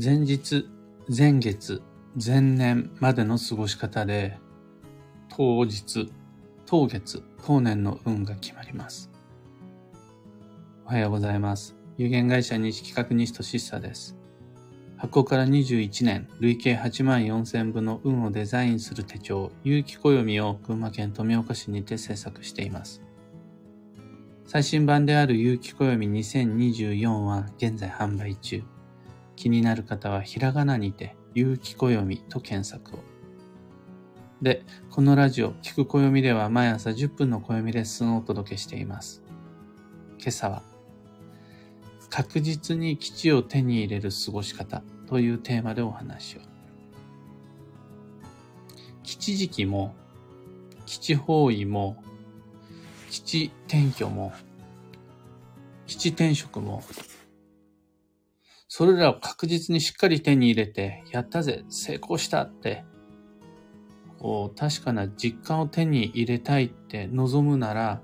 [0.00, 0.70] 前日、
[1.14, 1.82] 前月、
[2.16, 4.38] 前年までの過ごし方で、
[5.28, 6.10] 当日、
[6.64, 9.10] 当月、当年の運が決まります。
[10.86, 11.76] おはようございます。
[11.98, 14.16] 有限会社西企画西俊久です。
[14.96, 23.02] 発行から21年、累計8万4000部の運をデザインする手帳、有機暦を群馬県富岡市にて制作しています。
[24.46, 28.62] 最新版である有機暦2024は現在販売中。
[29.36, 33.12] 気になる方はひらがなにて、有機暦と検索を。
[34.42, 39.22] で、このラジオ、聞く暦では毎朝10分の暦レッスンをお届けしています。
[40.18, 40.62] 今朝は、
[42.10, 46.40] 確実に基地を手に入れる過ごし方というテーマでお話を。
[49.02, 49.94] 基地時期も、
[50.86, 52.02] 基地方位も、
[53.10, 54.32] 基地転居も、
[55.86, 56.82] 基地転職も、
[58.74, 62.86] それらを確実にしっかり手に入れて、やったぜ、成功したって、
[64.18, 68.00] こう、確かな実感を手に入れたいって望むなら、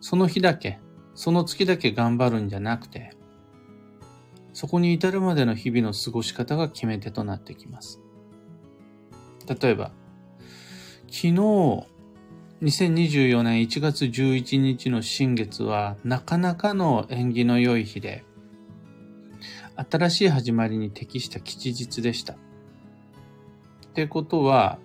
[0.00, 0.78] その日だけ、
[1.16, 3.10] その月だけ頑張るんじゃなくて、
[4.52, 8.00] そこに至るまでの日々の過ごし方が決め手となってきます。
[9.60, 9.90] 例えば、
[11.08, 11.32] 昨日、
[12.62, 18.24] 2024年1月11日の新月はなかなかの縁起の良い日で、
[19.88, 22.34] 新しい始まりに適した吉日でした。
[22.34, 22.36] っ
[23.94, 24.78] てことは、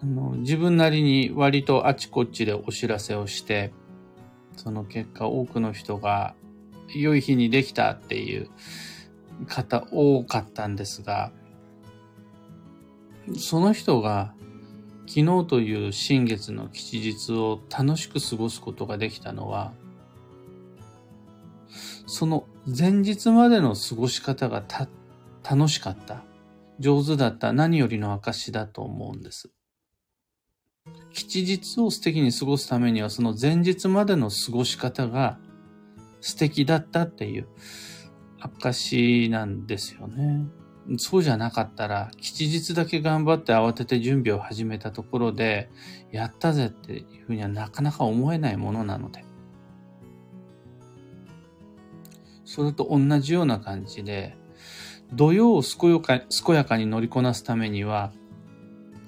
[0.00, 3.72] あの自分なりに割とあちこちでお知らせをして、
[4.56, 6.34] その結果多くの人が
[6.94, 8.48] 良い日にできたっていう
[9.46, 11.32] 方多かったんですが、
[13.36, 14.32] その人が
[15.06, 19.72] 昨日という新月の吉日を楽しく過ごすことができたのは、
[22.06, 22.46] その
[22.76, 24.88] 前日までの過ごし方がた、
[25.48, 26.24] 楽しかった、
[26.78, 29.50] 上手だった何よりの証だと思うんです。
[31.14, 35.38] 吉日を素敵に過ごすためには、その前日までの過ごし方が
[36.20, 37.48] 素敵だったっていう
[38.38, 40.44] 証なんですよね。
[40.98, 45.70] そうじゃなかったら、吉日だけ頑張って慌てて準備を始めたところで、
[46.12, 49.27] やったぜっていうふうにはなかなか思えないものなので。
[52.48, 54.34] それと同じような感じで、
[55.12, 58.10] 土曜を健やか健やかに乗りこなすためには、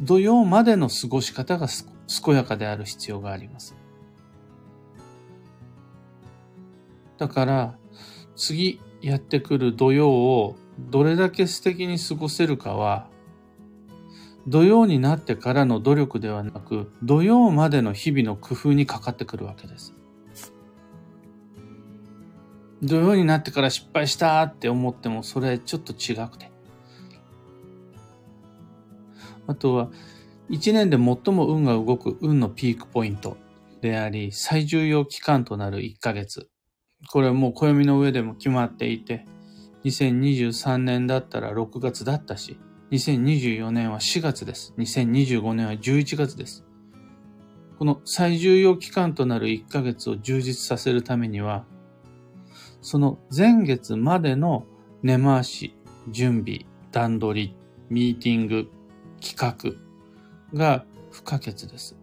[0.02, 3.74] 土曜までの過ごし方が健やかである必要があります。
[7.16, 7.78] だから、
[8.36, 13.08] 次やってくる土曜をどれだけ素敵に過ごせるかは、
[14.46, 19.94] 土曜になってからの努力ではなく、土曜までの日々の工夫にかかってくるわけです。
[22.82, 26.50] 土曜になってから失敗したって思ってもそれちょっと違くて。
[29.46, 29.90] あとは、
[30.48, 33.36] 一年で最も運が動く運のピークポイント
[33.80, 36.48] であり、最重要期間となる1ヶ月。
[37.08, 39.26] これはもう暦の上でも決まっていて、
[39.84, 42.58] 2023年だったら6月だったし、
[42.90, 44.74] 2024年は4月です。
[44.78, 46.64] 2025年は11月です。
[47.78, 51.64] この最重要期間となる1ヶ月を充実させるためには、
[52.82, 54.66] その前月までの
[55.02, 55.74] 根回し、
[56.08, 57.56] 準備、段取り、
[57.88, 58.70] ミーティング、
[59.20, 61.96] 企画が不可欠です。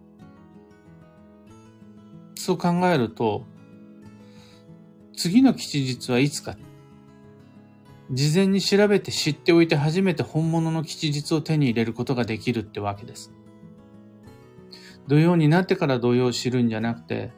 [2.34, 3.44] そう考えると、
[5.16, 6.56] 次の吉日はいつか。
[8.10, 13.32] 事前に調べて知っておいて初めて本物の吉日を手に入れることができるってわけです。
[15.08, 17.32] 土曜になってから土曜を知るんじゃなくて、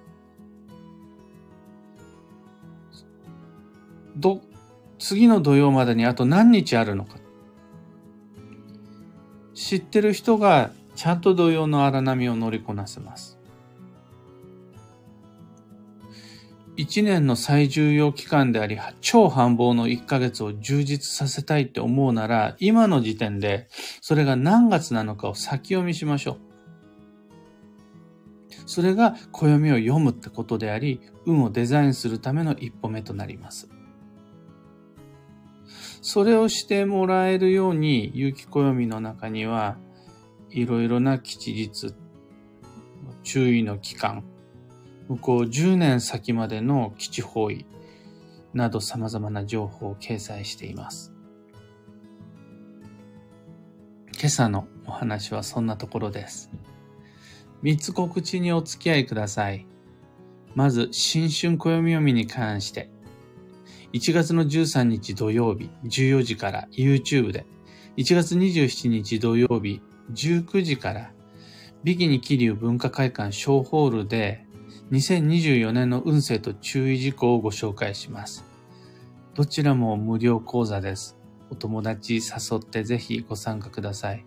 [4.21, 4.43] ど、
[4.99, 7.17] 次の土曜までにあと何日あるのか。
[9.55, 13.39] 知ってる人がちゃんと土曜の荒波を乗りこなせます。
[16.77, 23.69] 一年の最重要期間であり、超繁忙の一ヶ月を充実させたいって思うなら、今の時点で
[24.01, 26.39] それが何月なのかを先読みしましょう。
[28.67, 33.69] それが暦を読むってことであり、運をデザインするための一歩目となります。
[36.03, 39.77] それをしてもらえるように、有機暦の中には、
[40.51, 41.95] いろいろな吉日、
[43.23, 44.25] 注意の期間、
[45.09, 47.67] 向こう10年先までの基地方位
[48.55, 51.13] など様々な情報を掲載しています。
[54.13, 56.51] 今朝のお話はそんなところです。
[57.63, 59.67] 三つ告知にお付き合いください。
[60.55, 62.91] まず、新春暦読みに関して、
[63.93, 67.45] 1月の13日土曜日14時から YouTube で、
[67.97, 69.83] 1月27日土曜日
[70.13, 71.13] 19時から
[71.83, 74.45] ビキニ桐生文化会館小ホールで
[74.93, 78.45] 2024年の運勢と注意事項をご紹介します。
[79.35, 81.17] どちらも無料講座です。
[81.51, 84.25] お友達誘ってぜひご参加ください。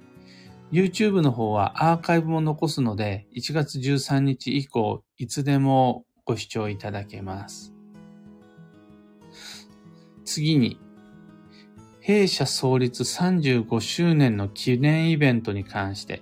[0.72, 7.73] YouTube の方はアーカイブも残すので、1月13日以降、いつでもご視聴いただけます。
[10.26, 10.80] 次に、
[12.00, 16.22] 弊社創立35周年の記念イベントに関して、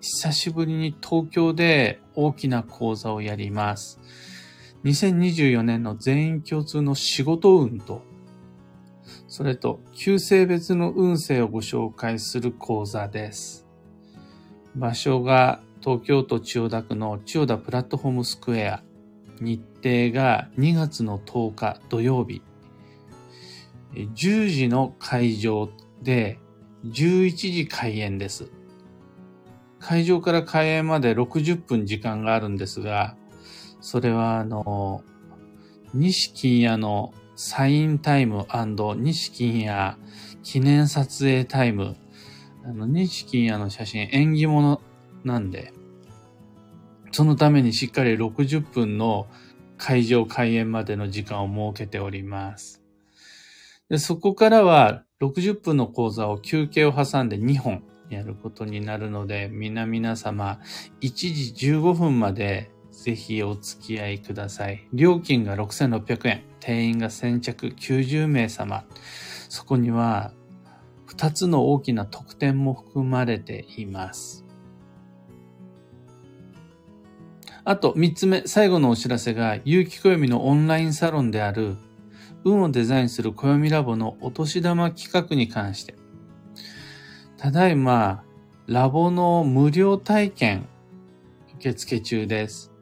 [0.00, 4.00] 久しぶりに東京で大きな講座をやります。
[4.84, 8.02] 2024年の全員共通の仕事運と、
[9.26, 13.66] それと、旧性別の運勢をご紹介する講座です。
[14.74, 18.82] 場所が東京都千代田区の千代田プラットフォームスクエア。
[19.40, 22.42] 日程が2月の10日土曜日。
[23.94, 25.70] 10時の会場
[26.02, 26.38] で
[26.84, 28.50] 11時開演です。
[29.80, 33.16] 会場から開演まで60分時間があるんですが、
[33.80, 35.02] それはあの、
[35.94, 38.46] 西金屋のサインタイム
[38.96, 39.96] 西金屋
[40.42, 41.96] 記念撮影タイム。
[42.64, 44.80] あの、西金屋の写真縁起物
[45.24, 45.72] なんで、
[47.12, 49.26] そのためにしっかり60分の
[49.78, 52.82] 会場開演までの時間を設けております。
[53.88, 60.60] でそこからは60分の講座を休憩を挟んで2本やることになるので、皆々様、
[61.00, 61.10] 1
[61.54, 64.86] 時15分までぜひお付き合いください。
[64.92, 68.84] 料金が6600円、定員が先着90名様。
[69.48, 70.32] そこには
[71.08, 74.44] 2つの大きな特典も含まれています。
[77.64, 81.76] あと3つ目、最後のお知らせが、有機暦のオンラインサロンである、
[82.44, 85.94] 運をデザインする暦ラボのお年玉企画に関して、
[87.36, 88.24] ただいま、
[88.66, 90.68] ラボの無料体験
[91.56, 92.72] 受付中です。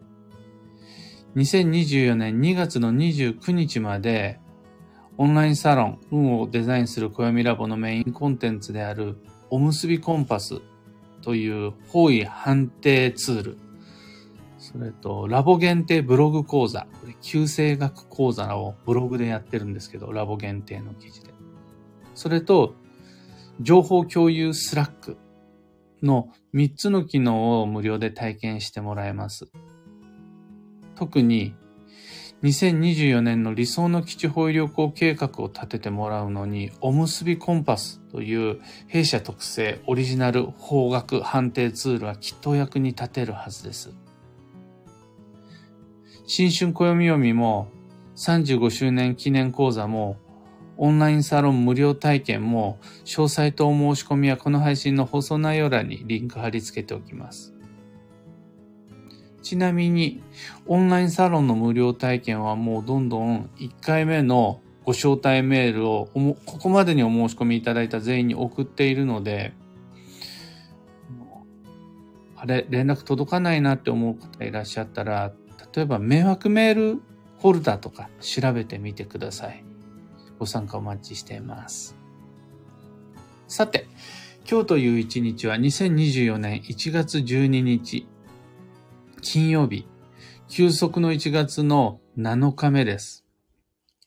[1.37, 4.41] 2024年2月の29日まで、
[5.19, 9.17] オンラインサロン、運をデザインする暦ラボのメインコンテンツである、
[9.51, 10.61] おむすびコンパス
[11.23, 13.59] という方位判定ツール、
[14.67, 21.33] それと、ラボ限定ブログ講座、これ、旧生学講座をブログでやってるんですけど、ラボ限定の記事で。
[22.17, 22.75] それと、
[23.61, 25.19] 情報共有 Slack
[26.03, 29.49] の3つの機能を無料で体験してもらえます。
[30.97, 31.55] 特に
[32.43, 44.06] 2024年の理想の吉方位旅行計画を立ててもらうのに、おむすびコンパスという弊社特製オリジナル方角判定ツールはきっと役に立てるはずです。
[46.27, 47.69] 新春暦読みも
[48.17, 50.17] 35周年記念講座も
[50.79, 57.55] オンラインサロン無料体験も、詳細とお申し込みはこの配信の放送内容欄にリンク貼り付けておきます。
[59.43, 60.23] ちなみに、
[60.67, 66.11] オンラインサロンの無料体験はもうどんどん1回目のご招待メールを
[66.45, 69.55] ここまでにお申し込みいただいた全員に送っているので、
[72.37, 75.33] あれ、連絡届かないなって思う方いらっしゃったら、
[75.77, 77.03] 例えば迷惑メール
[77.39, 79.63] フォルダとか調べてみてください。
[80.39, 81.95] ご参加お待ちしています。
[83.47, 83.87] さて、
[84.51, 88.09] 今日という一日は2024年1月12日、
[89.21, 89.87] 金曜日、
[90.49, 93.26] 休息の1月の7日目です。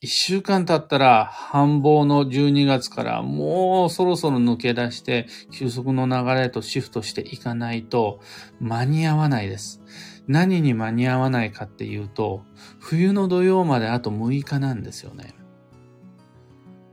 [0.01, 8.21] 一週間経ったら繁忙の12月からもうそろそろ抜け出して休息の流れとシフトしていかないと
[8.61, 9.81] 間に合わないです。
[10.25, 12.45] 何に間に合わないかっていうと
[12.79, 15.33] 冬の土曜まであと6日なんですよね。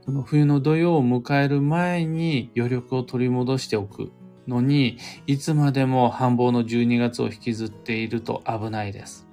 [0.05, 4.11] この冬の土曜を迎える前に余力を取り戻しておく
[4.47, 4.97] のに、
[5.27, 9.26] いつまでも繁忙の12月を引きずっていると危ないです。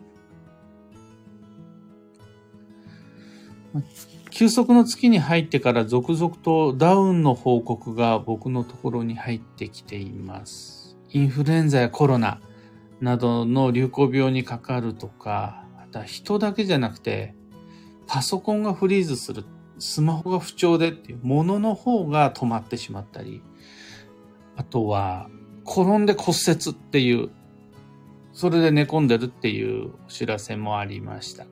[4.31, 10.97] 休息の月に入ってから続々とダウンの報告が僕のところに入ってきています。
[11.11, 12.41] インフルエンザやコロナ
[13.01, 17.35] などの流行病にかかるとか、あとは人だけじゃなくて、
[18.07, 19.45] パソコンがフリーズする
[19.79, 23.43] スマホが不調でっていうものの方が止まってしまったり、
[24.57, 25.29] あとは、
[25.67, 27.31] 転んで骨折っていう、
[28.33, 31.47] それで寝込んでるっていうお知らせもありました。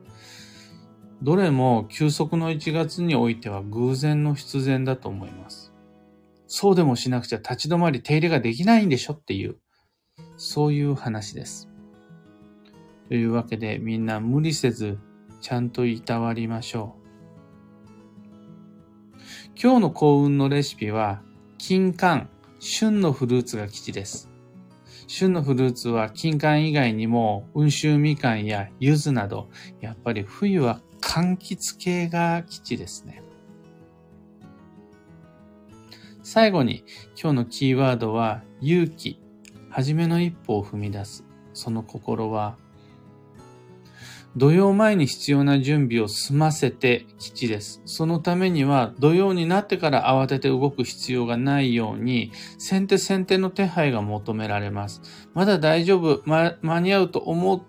[1.23, 5.71] どれも休息の1月においては偶然の必然だと思います。
[6.47, 9.55] そうでもしなくちゃ立ち止まり手入れができないんでしょっていう、
[10.35, 11.69] そういう話です。
[13.07, 14.99] というわけでみんな無理せず
[15.39, 17.03] ちゃんといたわりましょう。
[19.55, 21.21] 今日の幸運のレシピは、
[21.57, 22.27] 金柑、
[22.59, 24.29] 旬のフルーツが基地です。
[25.07, 29.49] 旬のフルーツは金柑以外にも、温州みかんや柚子など、
[29.79, 30.81] やっぱり冬は
[31.13, 33.21] 柑橘系が基地ですね。
[36.23, 36.83] 最後に
[37.15, 39.19] 今日のキーワードは勇気。
[39.69, 41.23] はじめの一歩を踏み出す。
[41.53, 42.57] その心は
[44.35, 47.83] 土曜前に必要な準備を済ませて基地です。
[47.85, 55.03] そのためには土曜になってから慌てて動く必要がないように先手先手の手配が求められます。
[55.35, 57.61] まだ大丈夫、ま、間に合うと思っ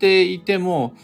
[0.00, 0.94] ていても、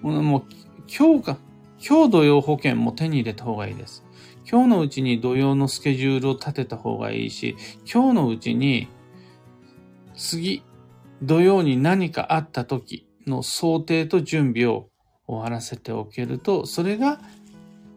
[0.00, 0.44] もう
[0.88, 1.38] 今日か、
[1.86, 4.04] 今日土曜保険も手に入れた方がいいです。
[4.50, 7.56] 今日のうちに土曜のスケジュールを立てた方がいいし、
[7.90, 8.88] 今日のうちに
[10.14, 10.62] 次、
[11.22, 14.88] 土曜に何かあった時、の想定と準備を
[15.26, 17.20] 終わらせておけると、それが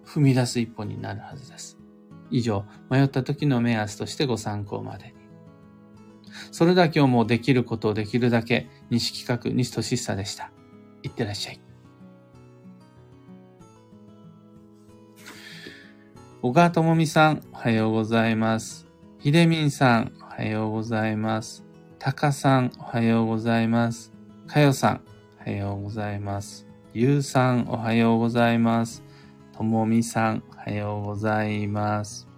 [0.06, 1.78] 踏み出す一歩になるはずです。
[2.32, 5.14] 以上、迷った時の目安としてご参考までに。
[6.52, 10.52] それだけをもうできることをできるだけ、西企画、西俊久でした。
[11.04, 11.67] いってらっしゃい。
[16.48, 18.88] 小川智美さん、おはようございます。
[19.20, 21.66] ひでみんさん、おはようございます。
[22.00, 24.14] たかさん、おはようございます。
[24.48, 25.02] かよさん、
[25.42, 26.66] おはようございます。
[26.94, 29.04] ゆうさん、おはようございます。
[29.52, 32.30] ともみさん、おはようございます。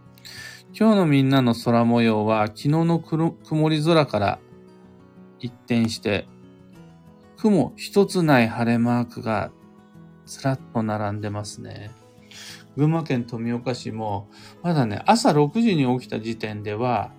[0.74, 4.40] 今日のみんなの空模様は、昨日の曇り空から
[5.40, 6.26] 一転して、
[7.38, 9.52] 雲一つない晴れマークが
[10.26, 11.92] ずらっと並んでますね。
[12.80, 14.30] 群馬県富岡市も、
[14.64, 17.12] まだね、朝6時に起きた時点では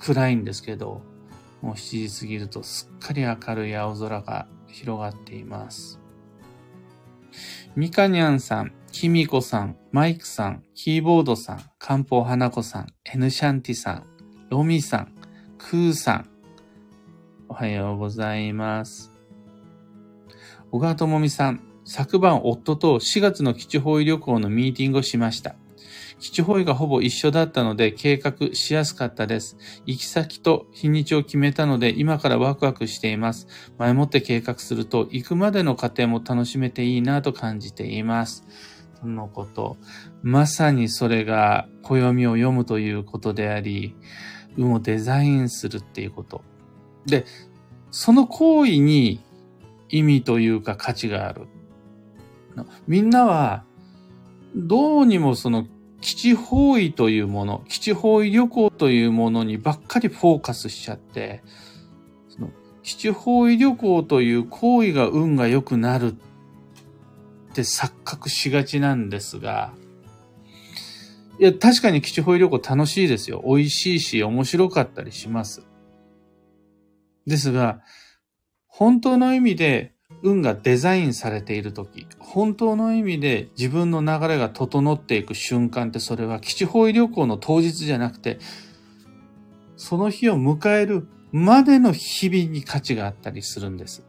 [0.00, 1.00] 暗いんですけど、
[1.62, 6.00] もう7時過ぎるとすっかり明るい青空が広がっています。
[7.76, 14.06] みかにゃんさん、きみこさん、マイクさん、キーボードさん、かんぽうはなこさん、エヌシャンティさん、
[14.50, 15.14] ロミさん、
[15.56, 16.28] クーさん、
[17.48, 19.12] おはようございます。
[20.72, 25.56] 小川智美さん、昨晩夫と4月の基地方位旅行のミーティングをしました。
[26.18, 29.56] 基地方位がほぼ一緒だったので計画しやすかったです。
[29.86, 33.48] 行き先と日にちを決めたので今からワクワクしています。
[33.78, 38.44] 前もって計画すると行くまでの過程も楽しめていいなと感じています。
[39.00, 39.78] とのこと。
[40.22, 43.96] まさにそれが暦を読むということであり、
[44.58, 46.42] 運をデザインするっていうこと。
[47.06, 47.24] で、
[47.90, 49.24] その行為に
[49.88, 51.46] 意味というか価値がある。
[52.86, 53.64] みんなは、
[54.56, 55.66] どうにもその
[56.00, 61.42] 基地方位というもの、基地方位旅行というものにばっかりフォーカスしちゃって、
[62.28, 62.50] その
[62.82, 69.72] 基地方位旅行という行為が運が良くなるって錯覚しがちなんですが、
[71.40, 73.42] いや、確かに基地方位旅行楽しいですよ。
[73.46, 75.66] 美味しいし、面白かったりします。
[77.26, 77.80] ですが、
[78.66, 88.38] 本当の意味で運がデザインされている時、本当の意味で自分の流れが整っていく瞬間ってそれは基地方位旅行の当日じゃなくて、
[89.76, 94.04] その日を迎えるまでの日々に価値があったりするんです。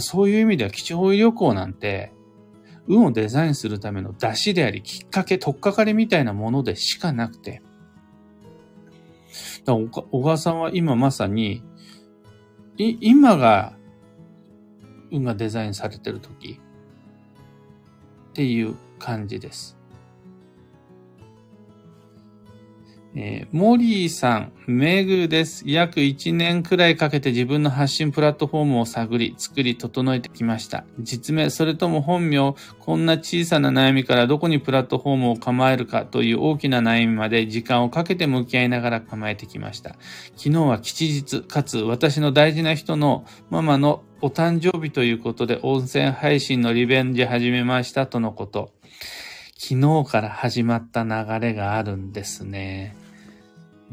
[0.00, 2.12] そういう意味では基地方位旅行なんて、
[2.86, 7.62] 運をデザインするための出しであり、きっかけ、とっかかりみたいなものでしかなくて、
[9.66, 11.62] 小川さんは今まさに、
[12.76, 13.74] 今が
[15.14, 16.60] 運がデザインされてる時
[18.30, 19.76] っていう感じです。
[23.16, 25.62] えー、モリーさん、メグです。
[25.66, 30.84] 約1年くらいかけて自分の発信プラットフォームを探り、作り、整えてきました。
[30.98, 39.90] 実名、それとも本名、こんな小さな悩みからどこにプラットフォームを構えるかという大きな悩みまで時間をかけて向き合いながら構えてきました。
[40.36, 48.72] 昨日は吉日、かつ私の大事な人のママのお誕生日ということで音声配信のリベンジ始めましたとのこと。
[49.56, 53.03] 昨日から始まった流れがあるんですね。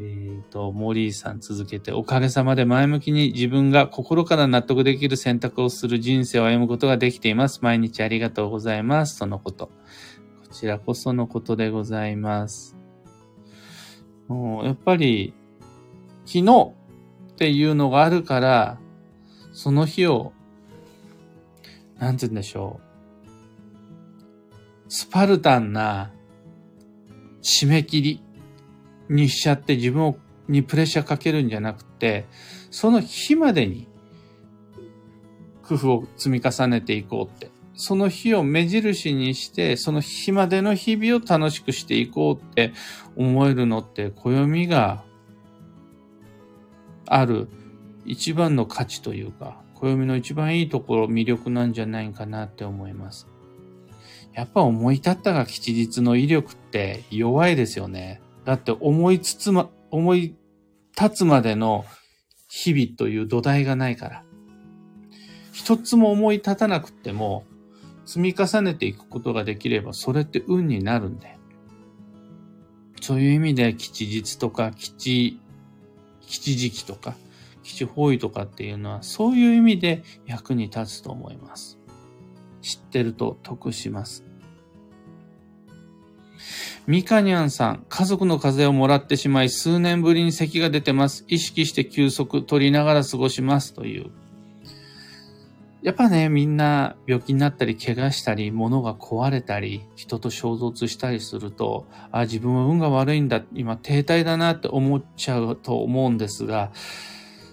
[0.00, 7.60] えっ、ー、と、モリーさん続けて、おかげさまで前向きに自分が心から納得できる選択をする人生を歩むことができています。
[7.62, 9.18] 毎日ありがとうございます。
[9.18, 9.66] とのこと。
[9.66, 9.72] こ
[10.50, 12.76] ちらこそのことでございます。
[14.28, 15.34] もうやっぱり、
[16.24, 16.72] 昨日
[17.32, 18.78] っていうのがあるから、
[19.52, 20.32] その日を、
[21.98, 22.92] なんて言うんでしょう。
[24.88, 26.12] スパルタンな
[27.42, 28.22] 締め切り
[29.12, 30.16] にしちゃって自分を
[30.48, 32.26] にプレッシャーかけるんじゃなくて、
[32.70, 33.86] その日までに
[35.62, 37.50] 工夫を積み重ねていこうって。
[37.74, 42.72] その日を目印にして、その日までの日々を楽しくしていこうって
[43.16, 45.02] 思えるのって、暦が
[47.06, 47.48] ある
[48.04, 53.26] 一番の価値というか、暦の一番いいところ、魅力なんじゃないかなって思います。
[54.34, 58.20] やっぱ思い立ったが吉日の威力って弱いですよね。
[58.44, 60.36] だって思いつつま、思い
[61.00, 61.84] 立つまでの
[62.48, 64.24] 日々という土台がないから。
[65.52, 67.44] 一つも思い立たなくても、
[68.04, 71.38] 積み重ねていくことができれば、それって運になるんで。
[73.00, 75.40] そういう意味で、吉日とか、吉、
[76.20, 77.14] 吉時期とか、
[77.62, 81.78] 吉方位とかっていうのは、そういう意味で役に立つと思います。
[82.60, 84.24] 知ってると得します。
[86.86, 91.24] ミカニャンさん、家族の風邪をもらってしまい、数年ぶりに咳が出てます。
[91.28, 93.74] 意識して休息取りながら過ごします。
[93.74, 94.10] という。
[95.82, 106.70] やっぱね、みんな病気になったり、怪我したり、物が壊れたり、人と衝突したりすると、あ、自分は運が悪いんだ、今停滞だなって思っちゃうと思うんですが、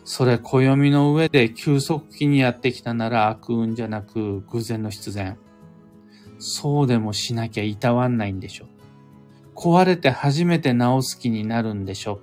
[0.03, 5.37] それ暦の上で休息期にやってきたなら悪運じゃなく偶然の必然。
[6.39, 8.78] そうでもしなきゃいたわんないんでしょう。
[9.59, 12.21] 壊れて初めて治す気になるんでしょ。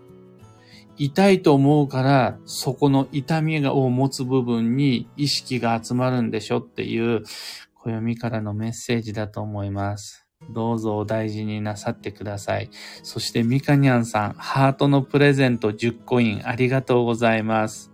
[0.96, 7.24] 痛いと思うから、そこの痛みを持つ部分に意識が集まるんでしょっていう、
[7.74, 10.26] 暦からのメッセージだと思います。
[10.50, 12.70] どうぞお大事になさってください。
[13.02, 17.92] そしてミカニャンさん、ハートのプレゼント10コインありがとうございます。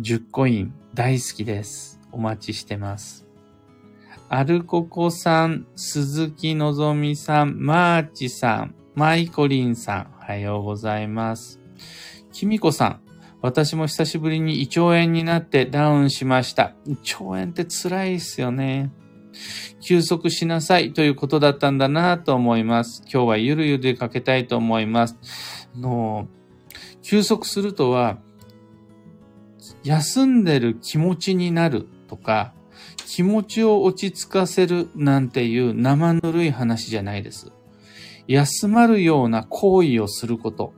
[0.00, 2.00] 10コイン大好きです。
[2.10, 3.23] お待ちしてます。
[4.30, 11.60] アルココさん、鈴木のぞみさん、マーチさん、マイコリンさん、おはようございます。
[12.32, 13.00] キミコさん、
[13.42, 16.74] 私も久しぶりに胃腸炎になってダウンしました。
[16.86, 18.90] 胃腸炎って辛いっすよね。
[19.80, 23.02] 休息しなさいということだったんだなと思います。
[23.02, 25.18] 今日はゆるゆるかけたいと思います。
[25.76, 26.28] の
[27.02, 28.18] 休息するとは、
[29.82, 32.54] 休んでる気持ちになるとか、
[33.06, 37.52] 気持ちを落ち着かせるなんていう生ぬるい話じゃないです。
[38.26, 40.72] 休まるような行為をすること。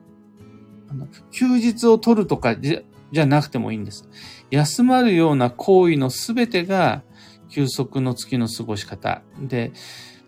[1.31, 4.09] 休日を取るとかじゃじゃなくてもいいんです。
[4.51, 7.03] 休まるような行為のすべてが
[7.49, 9.23] 休息の月の過ごし方。
[9.41, 9.73] で、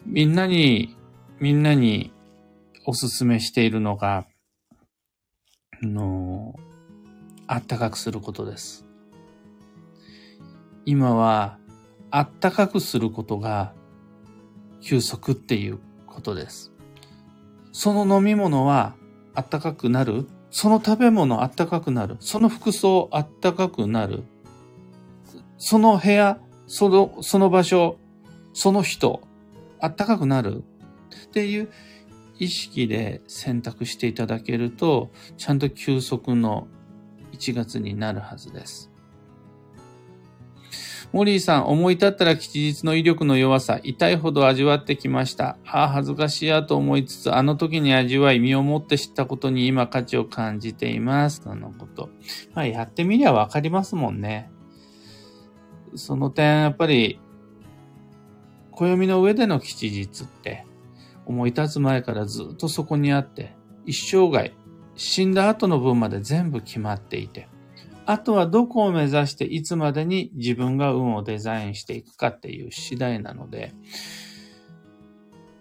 [0.07, 0.97] みんなに、
[1.41, 2.13] みんなに
[2.87, 4.27] おすすめしているのが、
[5.83, 6.55] あの、
[7.47, 8.87] あったかくすることです。
[10.85, 11.59] 今は、
[12.11, 13.73] あったかくすることが
[14.81, 16.73] 休息っていうことです。
[17.73, 18.95] その飲み物は
[19.35, 24.25] あったかくなるその食べ物あったかくなるその服装あったかくなる
[25.59, 27.99] その部屋その、その場所、
[28.53, 29.23] その人、
[29.81, 30.63] あったかくなる
[31.25, 31.71] っていう
[32.39, 36.69] 意識で選択していただけると、ちゃんと休息の
[37.33, 38.91] 1月になるはずです。
[41.13, 45.57] モリーさん、思い立ったら吉日の威力の弱さ、痛いほど味わってきました。
[45.65, 51.41] ああ、恥ずかしいやと思いつつ、あの時に味わい、身をもって知ったことに今価値を感じています。
[51.43, 52.11] そのこと。
[52.55, 54.51] まあ、やってみりゃわかりますもんね。
[55.95, 57.19] その点、やっぱり、
[58.73, 60.67] 暦の上での吉日って、
[61.25, 64.53] 思い立つ前からずっとそこにあって、一生涯、
[64.95, 67.49] 死んだ後の分まで全部決まっていて、
[68.11, 73.75] あとはどこを目指していつまでに自分が運をデザインしていくかっていう次第なので、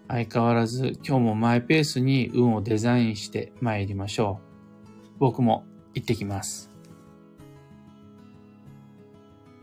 [0.08, 4.40] 相変わらず今日もマイペースに運をデザインして参りましょ
[4.96, 5.18] う。
[5.18, 6.70] 僕も行ってきます。